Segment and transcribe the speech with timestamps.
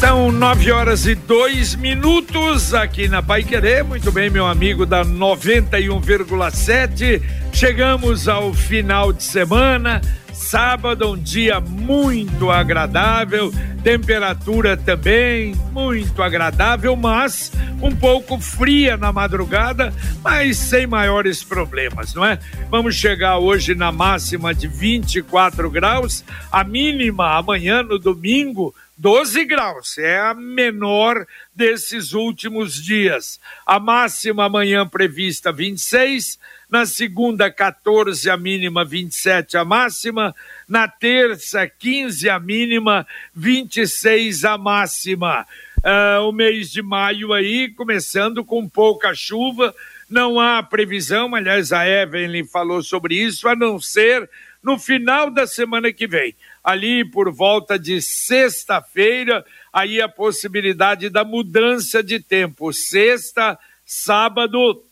[0.00, 3.84] São nove horas e dois minutos aqui na Pai Querer.
[3.84, 7.22] Muito bem, meu amigo da 91,7.
[7.52, 10.00] Chegamos ao final de semana.
[10.42, 13.50] Sábado, um dia muito agradável,
[13.82, 17.50] temperatura também muito agradável, mas
[17.80, 22.38] um pouco fria na madrugada, mas sem maiores problemas, não é?
[22.68, 29.96] Vamos chegar hoje na máxima de 24 graus, a mínima amanhã no domingo 12 graus,
[29.98, 33.40] é a menor desses últimos dias.
[33.66, 36.38] A máxima amanhã prevista 26,
[36.72, 40.34] na segunda 14 a mínima, 27 a máxima,
[40.66, 45.46] na terça 15 a mínima, 26 a máxima.
[45.84, 49.74] Uh, o mês de maio aí começando com pouca chuva,
[50.08, 54.30] não há previsão, aliás a Evelyn falou sobre isso, a não ser
[54.62, 56.34] no final da semana que vem.
[56.64, 64.82] Ali por volta de sexta-feira, aí a possibilidade da mudança de tempo, sexta, sábado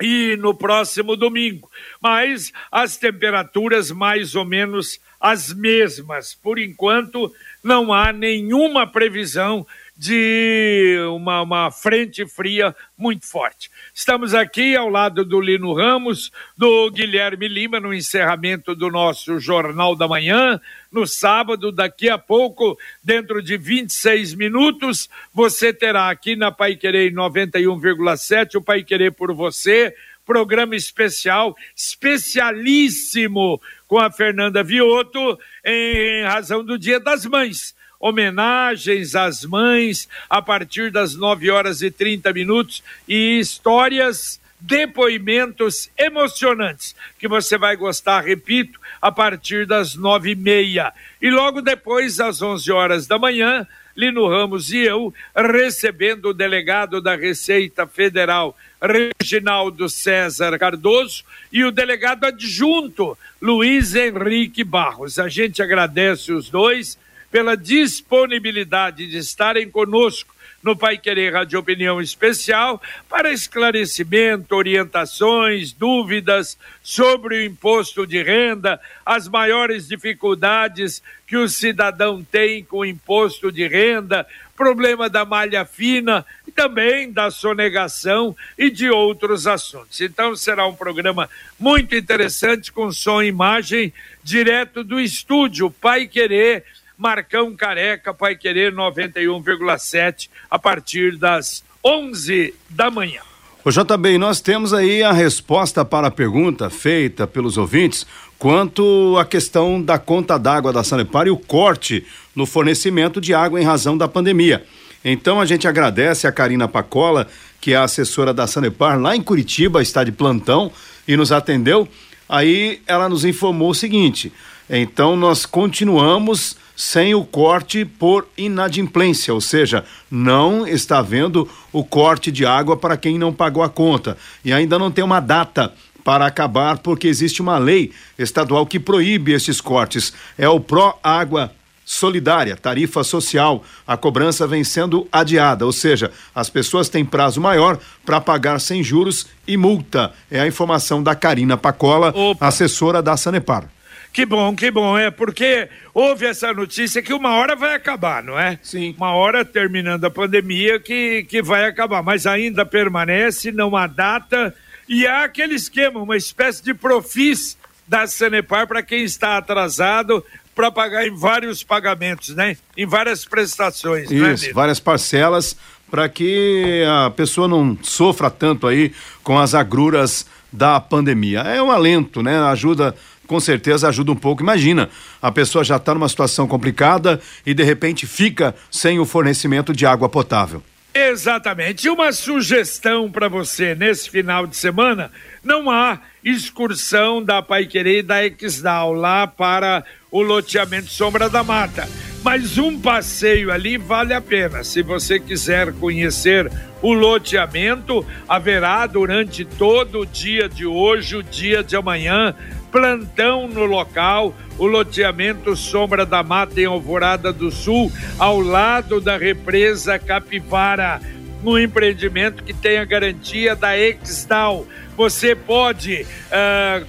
[0.00, 1.70] e no próximo domingo.
[2.00, 6.34] Mas as temperaturas mais ou menos as mesmas.
[6.34, 13.70] Por enquanto, não há nenhuma previsão de uma, uma frente fria muito forte.
[13.94, 19.94] Estamos aqui ao lado do Lino Ramos, do Guilherme Lima, no encerramento do nosso Jornal
[19.94, 20.60] da Manhã.
[20.90, 27.12] No sábado, daqui a pouco, dentro de 26 minutos, você terá aqui na Pai Querer
[27.12, 29.94] 91,7, o Pai Querer por você,
[30.26, 37.74] programa especial, especialíssimo com a Fernanda Vioto, em razão do Dia das Mães
[38.04, 46.94] homenagens às mães a partir das 9 horas e 30 minutos e histórias, depoimentos emocionantes
[47.18, 50.92] que você vai gostar, repito, a partir das nove e meia.
[51.20, 53.66] E logo depois, às 11 horas da manhã,
[53.96, 61.72] Lino Ramos e eu recebendo o delegado da Receita Federal, Reginaldo César Cardoso, e o
[61.72, 65.18] delegado adjunto, Luiz Henrique Barros.
[65.18, 66.98] A gente agradece os dois
[67.34, 76.56] pela disponibilidade de estarem conosco no Pai Querer Rádio Opinião Especial para esclarecimento, orientações, dúvidas
[76.80, 83.50] sobre o imposto de renda, as maiores dificuldades que o cidadão tem com o imposto
[83.50, 84.24] de renda,
[84.56, 90.00] problema da malha fina e também da sonegação e de outros assuntos.
[90.00, 91.28] Então será um programa
[91.58, 96.64] muito interessante com som e imagem direto do estúdio Pai Querer
[96.96, 103.20] Marcão Careca, Pai Querer 91,7 a partir das 11 da manhã.
[103.64, 108.06] O JB, nós temos aí a resposta para a pergunta feita pelos ouvintes
[108.38, 112.06] quanto à questão da conta d'água da Sanepar e o corte
[112.36, 114.64] no fornecimento de água em razão da pandemia.
[115.02, 117.26] Então a gente agradece a Karina Pacola,
[117.60, 120.70] que é a assessora da Sanepar lá em Curitiba, está de plantão
[121.08, 121.88] e nos atendeu.
[122.28, 124.30] Aí ela nos informou o seguinte:
[124.68, 132.32] então nós continuamos sem o corte por inadimplência, ou seja, não está havendo o corte
[132.32, 134.16] de água para quem não pagou a conta.
[134.44, 139.32] E ainda não tem uma data para acabar, porque existe uma lei estadual que proíbe
[139.32, 140.12] esses cortes.
[140.36, 141.50] É o Pro Água
[141.86, 143.62] Solidária, tarifa social.
[143.86, 148.82] A cobrança vem sendo adiada, ou seja, as pessoas têm prazo maior para pagar sem
[148.82, 150.12] juros e multa.
[150.30, 152.46] É a informação da Karina Pacola, Opa.
[152.46, 153.68] assessora da Sanepar.
[154.14, 154.96] Que bom, que bom.
[154.96, 158.56] É porque houve essa notícia que uma hora vai acabar, não é?
[158.62, 158.94] Sim.
[158.96, 164.54] Uma hora terminando a pandemia que, que vai acabar, mas ainda permanece, não há data.
[164.88, 167.58] E há aquele esquema, uma espécie de profis
[167.88, 170.24] da Sanepar para quem está atrasado
[170.54, 172.56] para pagar em vários pagamentos, né?
[172.76, 174.08] Em várias prestações.
[174.08, 175.56] Né, Isso, né, várias parcelas
[175.90, 178.92] para que a pessoa não sofra tanto aí
[179.24, 181.40] com as agruras da pandemia.
[181.40, 182.38] É um alento, né?
[182.38, 182.94] Ajuda
[183.26, 184.42] com certeza ajuda um pouco.
[184.42, 184.88] Imagina,
[185.20, 189.86] a pessoa já está numa situação complicada e de repente fica sem o fornecimento de
[189.86, 190.62] água potável.
[190.94, 191.88] Exatamente.
[191.88, 195.10] Uma sugestão para você nesse final de semana:
[195.42, 201.42] não há excursão da Pai Querer e da Exdal lá para o loteamento Sombra da
[201.42, 201.88] Mata.
[202.22, 204.62] Mas um passeio ali vale a pena.
[204.62, 206.50] Se você quiser conhecer
[206.80, 212.34] o loteamento, haverá durante todo o dia de hoje, o dia de amanhã,
[212.74, 219.16] plantão no local, o loteamento Sombra da Mata em Alvorada do Sul, ao lado da
[219.16, 221.00] represa Capivara.
[221.44, 224.66] um empreendimento que tem a garantia da Exdal.
[224.96, 226.84] Você pode, uh,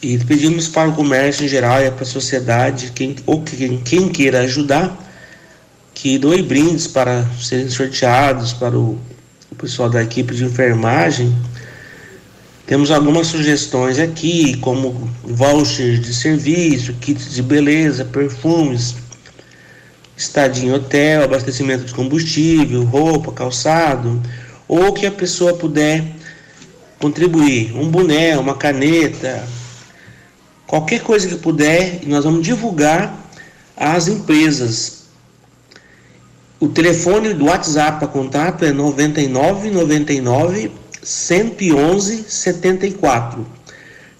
[0.00, 4.08] e pedimos para o comércio em geral e para a sociedade, quem, ou quem, quem
[4.08, 4.96] queira ajudar,
[6.02, 8.98] que doe brindes para serem sorteados para o,
[9.56, 11.32] pessoal da equipe de enfermagem
[12.66, 18.96] temos algumas sugestões aqui, como vouchers de serviço, kits de beleza, perfumes,
[20.16, 24.20] estadia em hotel, abastecimento de combustível, roupa, calçado,
[24.66, 26.04] ou que a pessoa puder
[26.98, 29.46] contribuir, um boné, uma caneta,
[30.66, 33.16] qualquer coisa que puder, nós vamos divulgar
[33.76, 35.01] às empresas.
[36.62, 40.70] O telefone do WhatsApp para contato é 99 99
[41.02, 43.44] 111 74.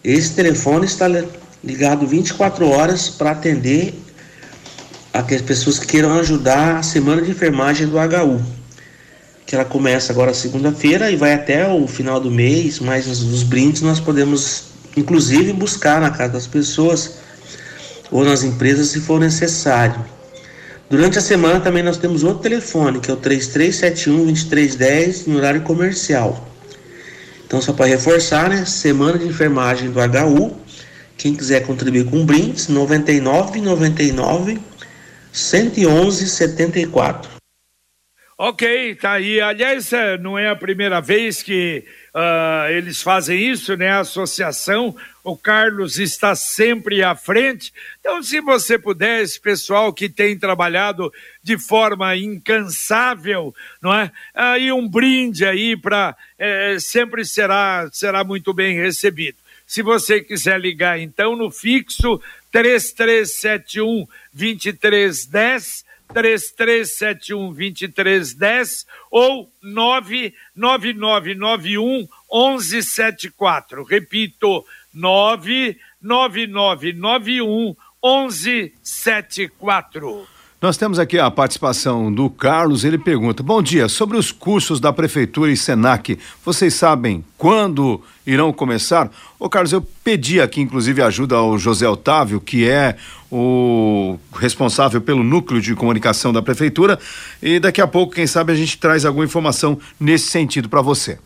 [0.03, 1.07] Esse telefone está
[1.63, 3.95] ligado 24 horas para atender
[5.13, 8.43] aquelas pessoas que queiram ajudar a semana de enfermagem do HU.
[9.47, 13.45] Que ela começa agora segunda-feira e vai até o final do mês, mas os, os
[13.45, 14.65] brindes nós podemos
[14.97, 17.19] inclusive buscar na casa das pessoas
[18.11, 20.05] ou nas empresas se for necessário.
[20.89, 25.63] Durante a semana também nós temos outro telefone, que é o 3371 2310, em horário
[25.63, 26.49] comercial.
[27.47, 28.65] Então, só para reforçar, né?
[28.65, 30.57] Semana de enfermagem do HU.
[31.17, 34.59] Quem quiser contribuir com brindes, 99 99
[35.33, 37.42] 111 74.
[38.39, 39.41] Ok, tá aí.
[39.41, 41.85] Aliás, é, não é a primeira vez que
[42.15, 43.91] uh, eles fazem isso, né?
[43.91, 47.73] A associação, o Carlos está sempre à frente.
[48.01, 51.13] Então, se você puder, esse pessoal que tem trabalhado
[51.43, 54.11] de forma incansável, não é?
[54.35, 59.37] Aí um brinde aí para é, sempre será será muito bem recebido.
[59.67, 62.21] Se você quiser ligar, então, no fixo
[62.51, 73.85] 3371 2310 3371 2310 ou 99991 1174.
[73.85, 80.42] Repito, 99991 1174.
[80.63, 82.85] Nós temos aqui a participação do Carlos.
[82.85, 88.53] Ele pergunta: Bom dia, sobre os cursos da Prefeitura e Senac, vocês sabem quando irão
[88.53, 89.11] começar?
[89.41, 92.97] Ô, Carlos, eu pedi aqui, inclusive, ajuda ao José Otávio, que é
[93.29, 96.97] o responsável pelo núcleo de comunicação da Prefeitura,
[97.43, 101.19] e daqui a pouco, quem sabe, a gente traz alguma informação nesse sentido para você.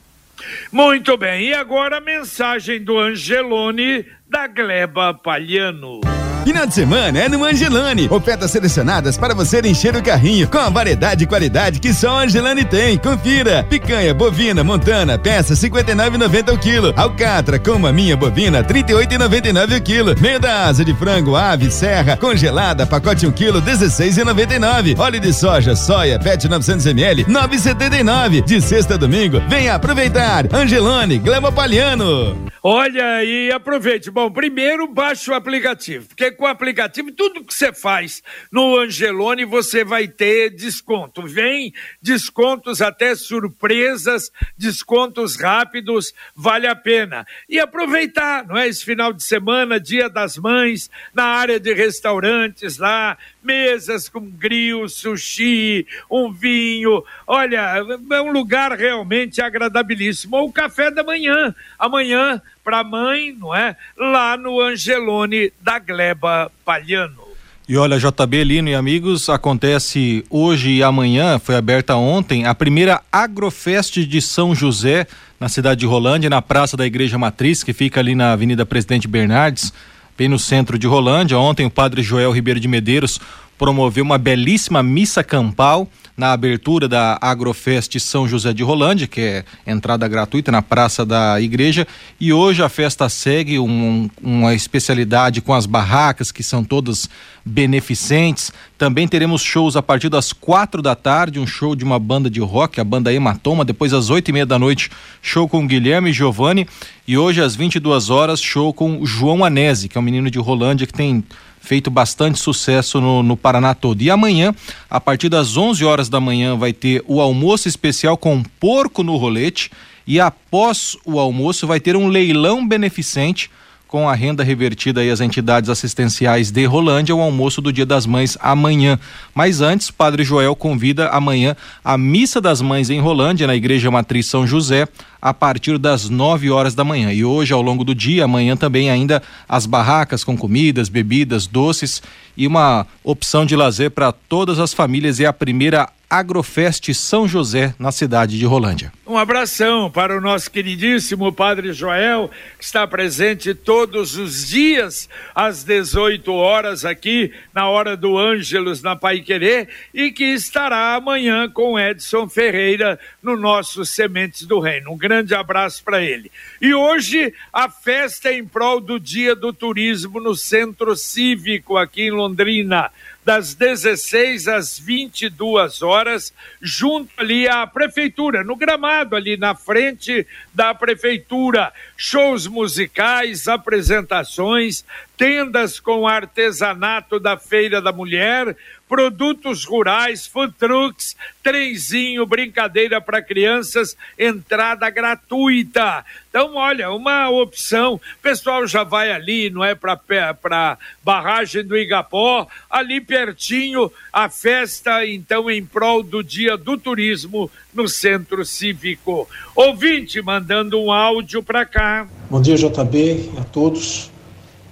[0.73, 6.01] Muito bem, e agora a mensagem do Angelone da Gleba Palhano.
[6.47, 8.07] Final de semana é no Angelone.
[8.09, 12.23] Ofertas selecionadas para você encher o carrinho com a variedade e qualidade que só a
[12.23, 12.97] Angelone tem.
[12.97, 13.67] Confira.
[13.69, 16.95] Picanha, bovina, montana, peça 59,90 o quilo.
[16.97, 20.15] Alcatra, como a minha bovina, 38,99 o quilo.
[20.21, 24.97] Meio da asa de frango, ave, serra, congelada, pacote 1 quilo, 16,99.
[24.97, 28.45] Óleo de soja, soia, PET 900 ml, 9,79.
[28.45, 30.47] De sexta a domingo, venha aproveitar.
[30.55, 32.47] Angelone, Gleba Palhano.
[32.63, 34.11] Olha e aproveite.
[34.11, 39.45] Bom, primeiro baixe o aplicativo, porque com o aplicativo tudo que você faz no Angelone
[39.45, 41.23] você vai ter desconto.
[41.23, 47.27] Vem descontos até surpresas, descontos rápidos, vale a pena.
[47.49, 48.69] E aproveitar, não é?
[48.69, 54.89] Esse final de semana, Dia das Mães, na área de restaurantes lá, mesas com grill,
[54.89, 57.05] sushi, um vinho.
[57.27, 57.77] Olha,
[58.11, 60.37] é um lugar realmente agradabilíssimo.
[60.37, 61.55] Ou o café da manhã.
[61.79, 63.77] Amanhã para mãe, não é?
[63.97, 67.25] Lá no Angelone da Gleba Palhano.
[67.69, 73.03] E olha, JB Lino e amigos, acontece hoje e amanhã, foi aberta ontem, a primeira
[73.11, 75.07] Agrofest de São José,
[75.41, 79.09] na cidade de Rolândia, na Praça da Igreja Matriz, que fica ali na Avenida Presidente
[79.09, 79.73] Bernardes,
[80.17, 81.39] bem no centro de Rolândia.
[81.39, 83.21] Ontem o padre Joel Ribeiro de Medeiros
[83.59, 89.45] promoveu uma belíssima missa campal na abertura da Agrofest São José de Rolândia, que é
[89.67, 91.87] entrada gratuita na Praça da Igreja.
[92.19, 97.09] E hoje a festa segue um, uma especialidade com as barracas, que são todas
[97.45, 98.51] beneficentes.
[98.79, 102.41] Também teremos shows a partir das quatro da tarde, um show de uma banda de
[102.41, 103.65] rock, a banda Hematoma.
[103.65, 106.67] Depois, às oito e meia da noite, show com Guilherme Giovanni.
[107.07, 110.87] E hoje, às 22 horas, show com João Anese, que é um menino de Rolândia
[110.87, 111.23] que tem
[111.67, 114.01] feito bastante sucesso no, no Paraná todo.
[114.01, 114.55] E amanhã,
[114.89, 119.17] a partir das 11 horas da manhã, vai ter o almoço especial com porco no
[119.17, 119.71] rolete
[120.07, 123.51] e após o almoço vai ter um leilão beneficente
[123.89, 128.37] com a renda revertida às entidades assistenciais de Rolândia, o almoço do Dia das Mães
[128.41, 128.99] amanhã.
[129.35, 134.27] Mas antes, Padre Joel convida amanhã a Missa das Mães em Rolândia, na Igreja Matriz
[134.27, 134.89] São José,
[135.23, 137.13] a partir das 9 horas da manhã.
[137.13, 142.03] E hoje, ao longo do dia, amanhã também ainda as barracas com comidas, bebidas, doces
[142.37, 145.21] e uma opção de lazer para todas as famílias.
[145.21, 148.93] É a primeira Agrofest São José, na cidade de Rolândia.
[149.07, 155.65] Um abração para o nosso queridíssimo Padre Joel, que está presente todos os dias às
[155.65, 161.79] 18 horas aqui na hora do Ângelos na Pai Querer e que estará amanhã com
[161.79, 164.93] Edson Ferreira no nosso Sementes do Reino.
[164.93, 166.31] Um grande abraço para ele.
[166.61, 172.11] E hoje a festa em prol do Dia do Turismo no Centro Cívico aqui em
[172.11, 172.91] Londrina
[173.27, 180.73] das 16 às 22 horas, junto ali à prefeitura, no gramado ali na frente da
[180.73, 181.73] prefeitura.
[181.97, 184.85] Shows musicais, apresentações,
[185.17, 188.57] tendas com artesanato da Feira da Mulher,
[188.89, 196.05] produtos rurais, food trucks, trenzinho, brincadeira para crianças, entrada gratuita.
[196.29, 197.95] Então, olha, uma opção.
[197.95, 205.05] O pessoal já vai ali, não é para barragem do Igapó, ali pertinho, a festa,
[205.07, 209.29] então, em prol do Dia do Turismo no Centro Cívico.
[209.55, 212.07] Ouvinte mandando um áudio para cá.
[212.31, 214.15] Bom dia, JB, a todos.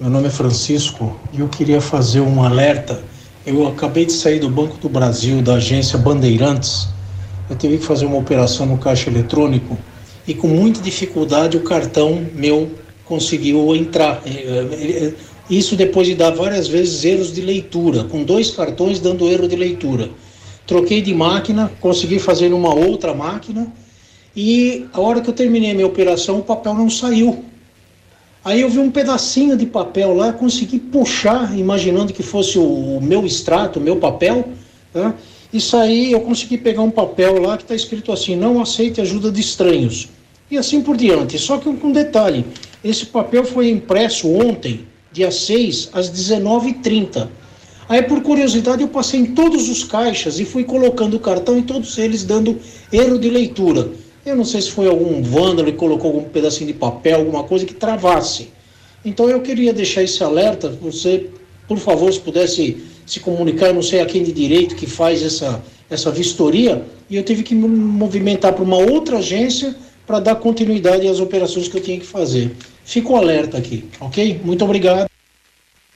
[0.01, 3.01] Meu nome é Francisco e eu queria fazer um alerta.
[3.47, 6.89] Eu acabei de sair do Banco do Brasil, da agência Bandeirantes.
[7.49, 9.79] Eu tive que fazer uma operação no caixa eletrônico
[10.27, 12.73] e com muita dificuldade o cartão meu
[13.05, 14.21] conseguiu entrar.
[14.27, 15.15] É, é, é,
[15.49, 19.55] isso depois de dar várias vezes erros de leitura, com dois cartões dando erro de
[19.55, 20.11] leitura.
[20.67, 23.73] Troquei de máquina, consegui fazer numa outra máquina
[24.35, 27.45] e a hora que eu terminei a minha operação o papel não saiu.
[28.45, 33.25] Aí eu vi um pedacinho de papel lá, consegui puxar, imaginando que fosse o, meu
[33.25, 34.49] extrato, o meu papel,
[34.93, 35.15] né?
[35.51, 39.33] e saí, eu consegui pegar um papel lá que está escrito assim, não aceite ajuda
[39.33, 40.09] de estranhos.
[40.51, 41.39] E assim por diante.
[41.39, 42.45] Só que com um detalhe,
[42.85, 47.29] esse papel foi impresso ontem, dia 6, às 19h30.
[47.89, 51.63] Aí, por curiosidade, eu passei em todos os caixas e fui colocando o cartão em
[51.63, 52.59] todos eles, dando
[52.93, 53.91] erro de leitura.
[54.25, 57.67] Eu não sei se foi algum vândalo e colocou algum pedacinho de papel, alguma coisa
[57.67, 58.49] que travasse.
[59.05, 61.29] Então eu queria deixar esse alerta, você,
[61.69, 65.23] por favor, se pudesse se comunicar, eu não sei a quem de direito que faz
[65.23, 69.77] essa, essa vistoria, e eu tive que me movimentar para uma outra agência
[70.07, 72.53] para dar continuidade às operações que eu tinha que fazer.
[72.83, 74.41] Fico alerta aqui, ok?
[74.43, 75.07] Muito obrigado.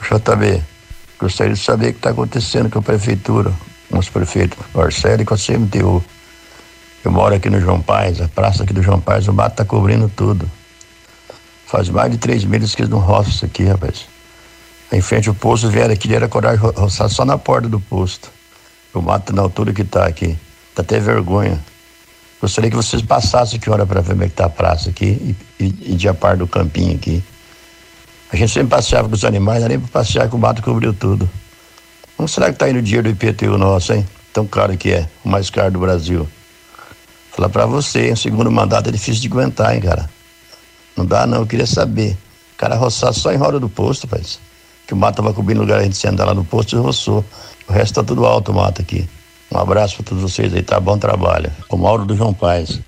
[0.02, 0.64] JB,
[1.20, 3.54] gostaria de saber o que está acontecendo com a prefeitura
[3.90, 6.04] com os prefeitos Marcelo e com a CMTU.
[7.04, 9.66] Eu moro aqui no João Paz, a praça aqui do João Paz, o mato tá
[9.66, 10.50] cobrindo tudo.
[11.66, 14.06] Faz mais de três meses que eles não roçam isso aqui, rapaz.
[14.92, 18.30] Em frente ao posto, vieram aqui, era coragem roçar só na porta do posto.
[18.94, 20.38] O mato na altura que tá aqui.
[20.74, 21.60] Tá até vergonha.
[22.40, 25.36] Gostaria que vocês passassem aqui hora para ver como é que tá a praça aqui
[25.60, 27.24] e, e, e de a par do campinho aqui.
[28.32, 31.30] A gente sempre passeava com os animais, nem para passear que o mato cobriu tudo.
[32.18, 34.06] Como será que tá indo o dinheiro do IPTU nosso, hein?
[34.34, 36.28] Tão caro que é, o mais caro do Brasil.
[37.32, 40.10] Falar para você, o segundo mandato é difícil de aguentar, hein, cara.
[40.96, 42.18] Não dá não, eu queria saber.
[42.56, 44.40] O cara roçar só em roda do posto, rapaz.
[44.88, 47.24] Que o mato tava cobrindo lugar a gente sentar lá no posto e roçou.
[47.68, 49.08] O resto tá tudo alto o mato aqui.
[49.52, 51.52] Um abraço para todos vocês aí, tá bom trabalho.
[51.70, 52.80] O Mauro do João Paz.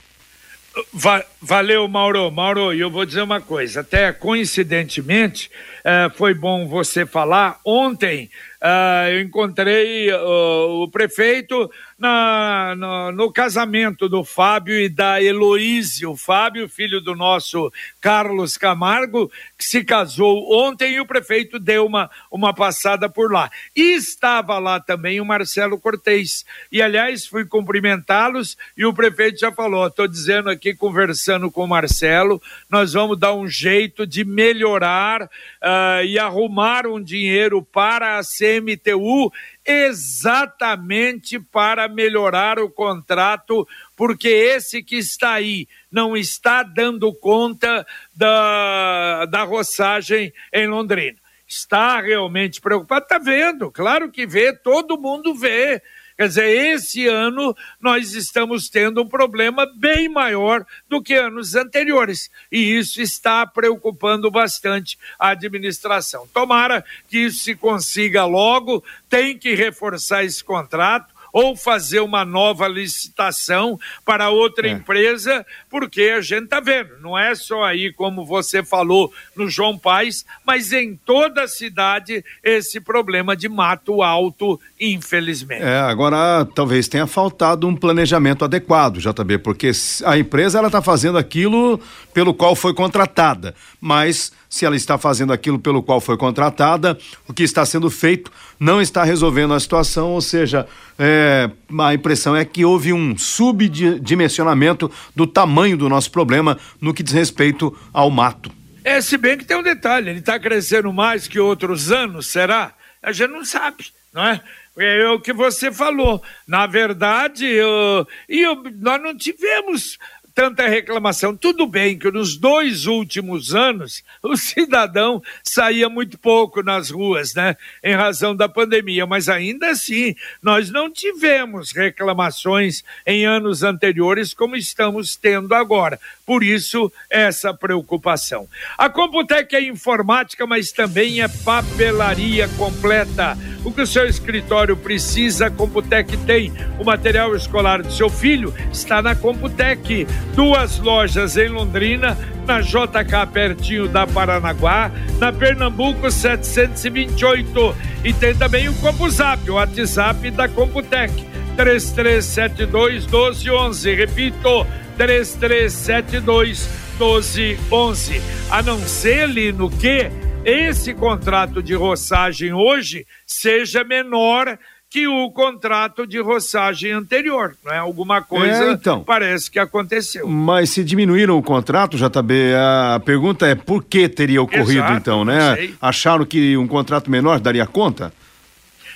[0.93, 2.31] Va valeu, Mauro.
[2.31, 5.51] Mauro, e eu vou dizer uma coisa, até coincidentemente,
[5.83, 7.59] eh, foi bom você falar.
[7.65, 8.29] Ontem
[8.61, 16.05] eh, eu encontrei uh, o prefeito na, no, no, casamento do Fábio e da Heloíse.
[16.05, 21.85] O Fábio, filho do nosso Carlos Camargo, que se casou ontem e o prefeito deu
[21.85, 23.49] uma, uma passada por lá.
[23.73, 26.45] E estava lá também o Marcelo Cortez.
[26.69, 31.67] E, aliás, fui cumprimentá-los e o prefeito já falou: estou dizendo aqui, conversando com o
[31.67, 38.23] Marcelo, nós vamos dar um jeito de melhorar uh, e arrumar um dinheiro para a
[38.57, 39.31] CMTU
[39.65, 49.25] exatamente para melhorar o contrato, porque esse que está aí não está dando conta da,
[49.25, 51.17] da roçagem em Londrina.
[51.47, 53.03] Está realmente preocupado?
[53.03, 55.81] Está vendo, claro que vê, todo mundo vê.
[56.19, 62.29] Quer dizer, esse ano nós estamos tendo um problema bem maior do que anos anteriores.
[62.51, 66.27] E isso está preocupando bastante a administração.
[66.33, 72.67] Tomara que isso se consiga logo, tem que reforçar esse contrato ou fazer uma nova
[72.67, 74.71] licitação para outra é.
[74.71, 79.77] empresa, porque a gente está vendo, não é só aí, como você falou, no João
[79.77, 85.63] Paz, mas em toda a cidade esse problema de mato alto, infelizmente.
[85.63, 89.71] É, agora talvez tenha faltado um planejamento adequado, JB, porque
[90.05, 91.79] a empresa ela está fazendo aquilo
[92.13, 97.33] pelo qual foi contratada, mas se ela está fazendo aquilo pelo qual foi contratada, o
[97.33, 102.43] que está sendo feito não está resolvendo a situação, ou seja, é, a impressão é
[102.43, 108.51] que houve um subdimensionamento do tamanho do nosso problema no que diz respeito ao mato.
[108.83, 112.73] É, se bem que tem um detalhe, ele está crescendo mais que outros anos, será?
[113.03, 114.41] A gente não sabe, não é?
[114.77, 116.23] É o que você falou.
[116.47, 119.97] Na verdade, eu, eu, nós não tivemos
[120.33, 121.35] tanta reclamação.
[121.35, 127.55] Tudo bem que nos dois últimos anos o cidadão saía muito pouco nas ruas, né?
[127.83, 134.55] Em razão da pandemia, mas ainda assim nós não tivemos reclamações em anos anteriores como
[134.55, 135.99] estamos tendo agora.
[136.25, 138.47] Por isso, essa preocupação.
[138.77, 143.35] A Computec é informática, mas também é papelaria completa.
[143.65, 146.53] O que o seu escritório precisa, a Computec tem.
[146.79, 150.05] O material escolar do seu filho está na Computec.
[150.35, 157.75] Duas lojas em Londrina, na JK pertinho da Paranaguá, na Pernambuco 728.
[158.03, 161.13] E tem também o CompuZap, o WhatsApp da Computec.
[161.55, 163.93] 3372 1211.
[163.95, 164.65] Repito,
[164.97, 168.21] 3372 1211.
[168.49, 170.09] A não ser, Lino, que
[170.45, 174.57] esse contrato de roçagem hoje seja menor
[174.89, 177.77] que o contrato de roçagem anterior, não é?
[177.77, 180.27] Alguma coisa é, então, parece que aconteceu.
[180.27, 185.23] Mas se diminuíram o contrato, JB, a pergunta é por que teria ocorrido Exato, então,
[185.23, 185.73] né?
[185.79, 188.11] Acharam que um contrato menor daria conta?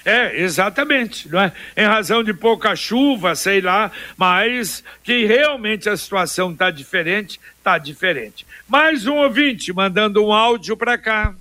[0.03, 1.53] É, exatamente, não é?
[1.77, 7.77] Em razão de pouca chuva, sei lá, mas que realmente a situação está diferente, está
[7.77, 8.45] diferente.
[8.67, 11.35] Mais um ouvinte mandando um áudio para cá.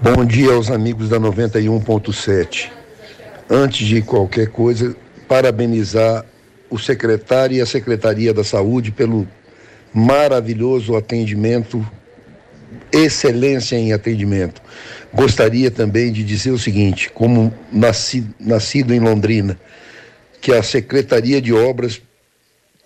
[0.00, 2.79] Bom dia aos amigos da 91.7.
[3.50, 4.94] Antes de qualquer coisa,
[5.26, 6.24] parabenizar
[6.70, 9.26] o secretário e a Secretaria da Saúde pelo
[9.92, 11.84] maravilhoso atendimento,
[12.92, 14.62] excelência em atendimento.
[15.12, 19.58] Gostaria também de dizer o seguinte: como nasci, nascido em Londrina,
[20.40, 22.00] que a Secretaria de Obras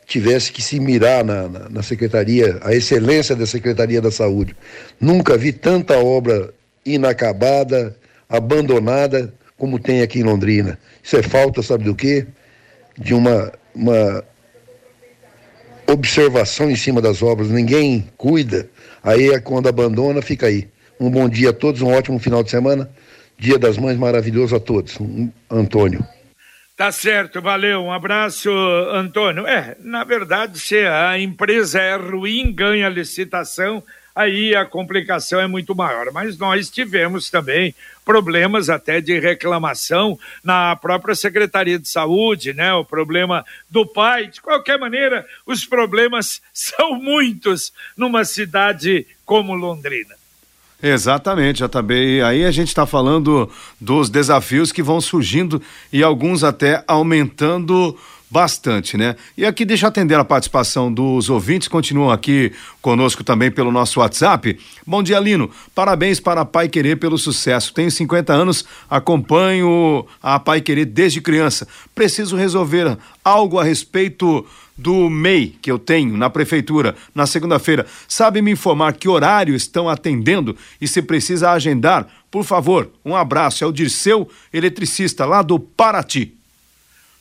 [0.07, 4.57] tivesse que se mirar na, na, na, Secretaria, a excelência da Secretaria da Saúde.
[5.01, 6.53] Nunca vi tanta obra
[6.85, 7.97] inacabada,
[8.29, 10.79] abandonada, como tem aqui em Londrina.
[11.03, 12.27] Isso é falta, sabe do quê?
[12.99, 14.25] De uma, uma
[15.87, 17.49] observação em cima das obras.
[17.49, 18.69] Ninguém cuida,
[19.03, 20.69] aí é quando abandona, fica aí.
[20.99, 22.91] Um bom dia a todos, um ótimo final de semana.
[23.39, 24.97] Dia das Mães maravilhoso a todos.
[25.51, 26.07] Antônio.
[26.77, 27.83] Tá certo, valeu.
[27.83, 29.47] Um abraço, Antônio.
[29.47, 33.83] É, na verdade, se a empresa é ruim, ganha licitação,
[34.15, 36.13] aí a complicação é muito maior.
[36.13, 37.75] Mas nós tivemos também
[38.05, 42.73] problemas até de reclamação na própria Secretaria de Saúde, né?
[42.75, 44.29] O problema do pai.
[44.29, 50.15] De qualquer maneira, os problemas são muitos numa cidade como Londrina.
[50.83, 52.19] Exatamente, JB.
[52.19, 53.51] E aí a gente está falando
[53.81, 57.99] dos desafios que vão surgindo e alguns até aumentando
[58.35, 59.15] bastante, né?
[59.39, 62.51] E aqui deixa eu atender a participação dos ouvintes, continuam aqui
[62.83, 64.59] conosco também pelo nosso WhatsApp.
[64.85, 65.49] Bom dia, Lino.
[65.73, 67.73] Parabéns para a Pai Querer pelo sucesso.
[67.73, 71.69] Tenho 50 anos, acompanho a Pai Querer desde criança.
[71.95, 74.45] Preciso resolver algo a respeito
[74.77, 77.87] do MEI que eu tenho na prefeitura na segunda-feira.
[78.09, 82.09] Sabe me informar que horário estão atendendo e se precisa agendar?
[82.33, 83.63] Por favor, um abraço.
[83.63, 86.35] É o Dirceu, eletricista lá do Paraty.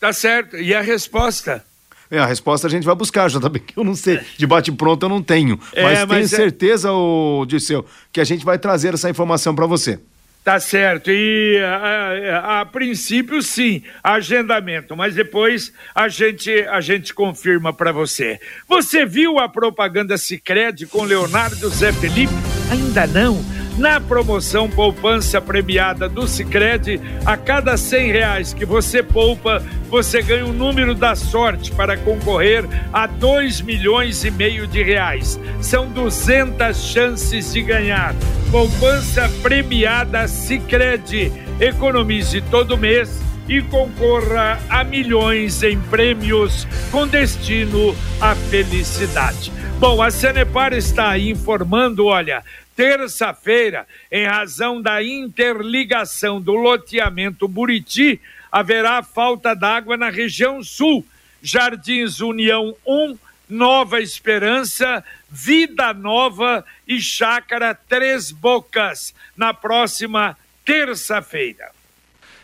[0.04, 0.58] Tá certo.
[0.58, 1.64] E a resposta?
[2.12, 4.20] É, a resposta a gente vai buscar, já também que eu não sei.
[4.38, 5.58] De bate-pronto eu não tenho.
[5.72, 6.28] É, mas, mas tenho é...
[6.28, 9.98] certeza, ô, Dirceu, que a gente vai trazer essa informação para você.
[10.44, 11.10] Tá certo.
[11.10, 17.94] E a, a, a, princípio, sim, agendamento, mas depois a gente, a gente confirma para
[17.94, 18.42] você.
[18.68, 22.34] Você viu a propaganda Sicredi com Leonardo Zé Felipe?
[22.74, 23.40] Ainda não?
[23.78, 30.48] Na promoção Poupança Premiada do Sicredi, a cada cem reais que você poupa, você ganha
[30.48, 35.40] o número da sorte para concorrer a dois milhões e meio de reais.
[35.62, 38.16] São 200 chances de ganhar.
[38.50, 41.32] Poupança Premiada Sicredi.
[41.60, 49.52] Economize todo mês e concorra a milhões em prêmios com destino à felicidade.
[49.80, 52.42] Bom, a Sanepar está informando, olha,
[52.76, 58.20] terça-feira, em razão da interligação do loteamento Buriti,
[58.52, 61.06] haverá falta d'água na região sul.
[61.42, 63.18] Jardins União 1,
[63.50, 71.72] Nova Esperança, Vida Nova e Chácara Três Bocas, na próxima terça-feira.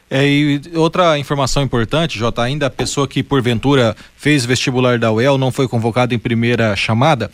[0.10, 5.38] É, e outra informação importante, Jota, ainda a pessoa que porventura fez vestibular da UEL
[5.38, 7.32] não foi convocada em primeira chamada,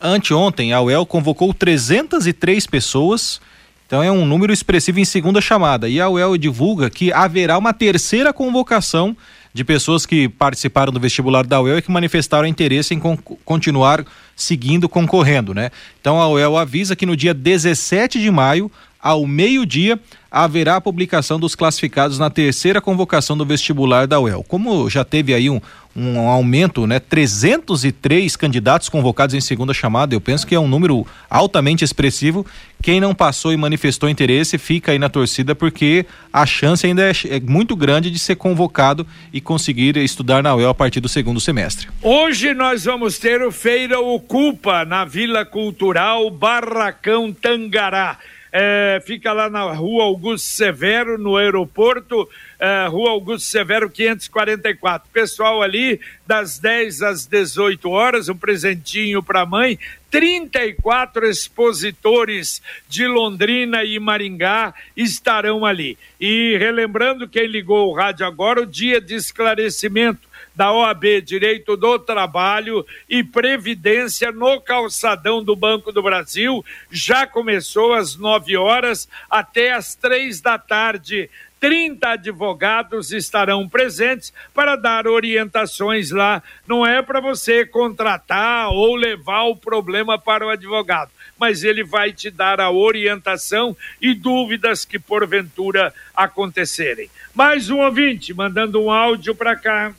[0.00, 3.40] Anteontem, a UEL convocou 303 pessoas,
[3.86, 5.88] então é um número expressivo em segunda chamada.
[5.88, 9.16] E a UEL divulga que haverá uma terceira convocação
[9.52, 14.04] de pessoas que participaram do vestibular da UEL e que manifestaram interesse em con continuar
[14.36, 15.70] seguindo concorrendo, né?
[16.00, 19.98] Então a UEL avisa que no dia 17 de maio, ao meio-dia,
[20.30, 24.44] haverá a publicação dos classificados na terceira convocação do vestibular da UEL.
[24.46, 25.60] Como já teve aí um,
[25.96, 27.00] um aumento, né?
[27.00, 32.46] 303 candidatos convocados em segunda chamada, eu penso que é um número altamente expressivo.
[32.82, 37.12] Quem não passou e manifestou interesse fica aí na torcida porque a chance ainda é,
[37.30, 41.40] é muito grande de ser convocado e conseguir estudar na UEL a partir do segundo
[41.40, 41.88] semestre.
[42.02, 48.18] Hoje nós vamos ter o Feira Ocupa na Vila Cultural Barracão Tangará
[48.52, 55.08] é, fica lá na rua Augusto Severo, no aeroporto, é, rua Augusto Severo 544.
[55.12, 59.78] Pessoal ali, das 10 às 18 horas, um presentinho para a mãe.
[60.10, 65.98] 34 expositores de Londrina e Maringá estarão ali.
[66.18, 70.27] E relembrando quem ligou o rádio agora, o dia de esclarecimento
[70.58, 76.64] da OAB Direito do Trabalho e Previdência no calçadão do Banco do Brasil.
[76.90, 81.30] Já começou às nove horas até às três da tarde.
[81.60, 86.42] 30 advogados estarão presentes para dar orientações lá.
[86.66, 92.12] Não é para você contratar ou levar o problema para o advogado, mas ele vai
[92.12, 97.08] te dar a orientação e dúvidas que porventura acontecerem.
[97.32, 99.94] Mais um ouvinte mandando um áudio para cá.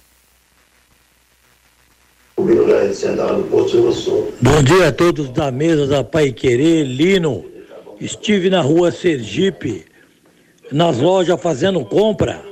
[4.42, 7.46] Bom dia a todos da mesa da Pai Querer, Lino.
[8.02, 9.86] Estive na rua Sergipe,
[10.72, 12.44] nas lojas fazendo compra.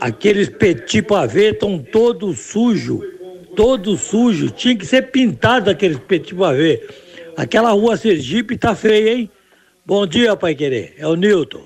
[0.00, 3.00] Aqueles petit pavê estão todos sujos,
[3.54, 4.50] todos sujos.
[4.56, 6.82] Tinha que ser pintado aqueles petit pavê.
[7.36, 9.30] Aquela rua Sergipe tá feia, hein?
[9.86, 10.94] Bom dia, Pai Querer.
[10.98, 11.62] É o Nilton.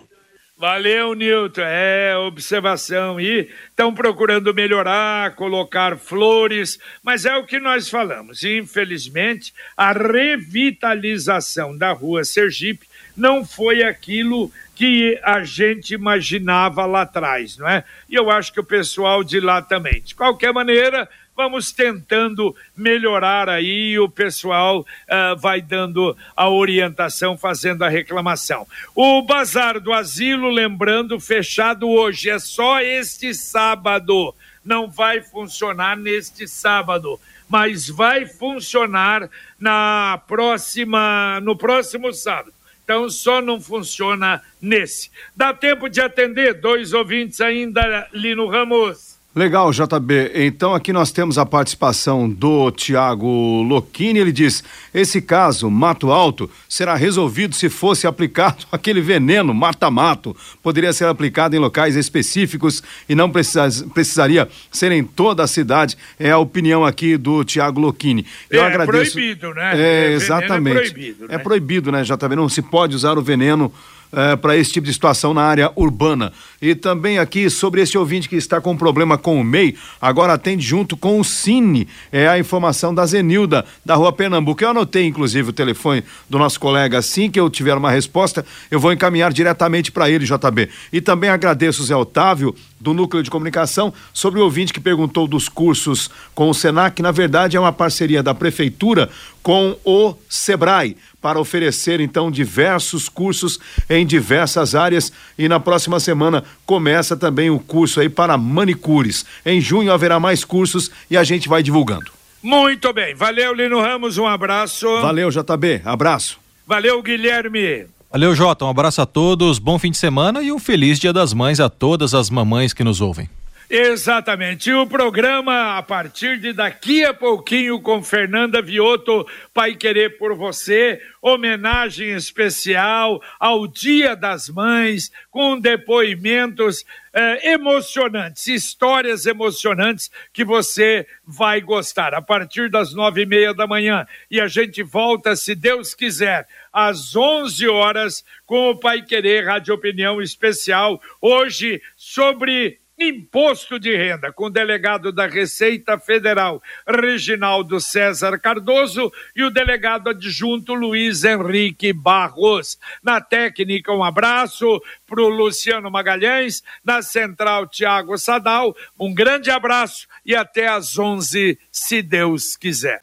[0.63, 1.61] Valeu, Nilton.
[1.61, 3.21] É, observação.
[3.21, 8.45] E estão procurando melhorar, colocar flores, mas é o que nós falamos.
[8.45, 17.59] Infelizmente, a revitalização da rua Sergipe não foi aquilo que a gente imaginava lá atrás,
[17.59, 17.83] não é?
[18.09, 20.01] E eu acho que o pessoal de lá também.
[20.01, 27.85] De qualquer maneira, vamos tentando melhorar aí, o pessoal uh, vai dando a orientação, fazendo
[27.85, 28.67] a reclamação.
[28.95, 36.47] O Bazar do Asilo, lembrando, fechado hoje, é só este sábado não vai funcionar neste
[36.47, 37.19] sábado,
[37.49, 42.53] mas vai funcionar na próxima, no próximo sábado.
[42.85, 45.11] Então só não funciona nesse.
[45.35, 49.12] Dá tempo de atender dois ouvintes ainda, Lino Ramos.
[49.35, 50.33] Legal, JB.
[50.35, 54.19] Então aqui nós temos a participação do Tiago Loquini.
[54.19, 60.37] Ele diz: esse caso, mato alto, será resolvido se fosse aplicado aquele veneno mata-mato.
[60.63, 65.97] Poderia ser aplicado em locais específicos e não precisa, precisaria ser em toda a cidade.
[66.21, 68.27] É a opinião aqui do Tiago Loquini.
[68.51, 69.13] Eu é agradeço.
[69.13, 69.73] proibido, né?
[69.75, 70.77] É, é exatamente.
[70.77, 71.35] É proibido, né?
[71.35, 72.37] É proibido, né, JB?
[72.37, 73.73] Não se pode usar o veneno
[74.13, 76.33] é, para esse tipo de situação na área urbana.
[76.61, 80.65] E também aqui sobre esse ouvinte que está com problema com o MEI, agora atende
[80.65, 81.89] junto com o Cine.
[82.13, 84.63] É a informação da Zenilda, da rua Pernambuco.
[84.63, 86.99] Eu anotei, inclusive, o telefone do nosso colega.
[86.99, 90.69] Assim que eu tiver uma resposta, eu vou encaminhar diretamente para ele, JB.
[90.93, 95.27] E também agradeço o Zé Otávio, do Núcleo de Comunicação, sobre o ouvinte que perguntou
[95.27, 97.01] dos cursos com o Senac.
[97.01, 99.09] Na verdade, é uma parceria da Prefeitura
[99.43, 106.43] com o Sebrae para oferecer então diversos cursos em diversas áreas e na próxima semana
[106.67, 109.25] começa também o curso aí para manicures.
[109.47, 112.11] Em junho haverá mais cursos e a gente vai divulgando.
[112.43, 114.89] Muito bem, valeu Lino Ramos, um abraço.
[115.01, 116.39] Valeu JB, abraço.
[116.67, 117.87] Valeu Guilherme.
[118.11, 121.33] Valeu Jota, um abraço a todos, bom fim de semana e um feliz Dia das
[121.33, 123.29] Mães a todas as mamães que nos ouvem.
[123.75, 124.69] Exatamente.
[124.69, 130.35] E o programa, a partir de daqui a pouquinho, com Fernanda Vioto, Pai Querer por
[130.35, 141.07] Você, homenagem especial ao Dia das Mães, com depoimentos eh, emocionantes, histórias emocionantes que você
[141.27, 142.13] vai gostar.
[142.13, 144.07] A partir das nove e meia da manhã.
[144.31, 149.75] E a gente volta, se Deus quiser, às onze horas, com o Pai Querer Rádio
[149.75, 158.39] Opinião Especial, hoje sobre Imposto de Renda, com o delegado da Receita Federal, Reginaldo César
[158.39, 162.79] Cardoso, e o delegado adjunto Luiz Henrique Barros.
[163.03, 168.75] Na técnica, um abraço para o Luciano Magalhães, na central, Tiago Sadal.
[168.99, 173.01] Um grande abraço e até às 11, se Deus quiser.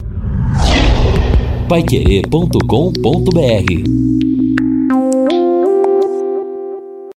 [1.67, 4.28] Paiquerê.com.br